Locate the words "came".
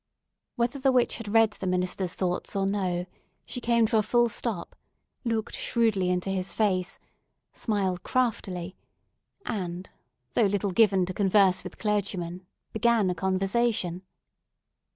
3.61-3.85